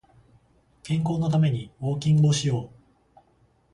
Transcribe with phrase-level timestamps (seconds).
[0.81, 3.19] 健康のためにウォーキングをしよう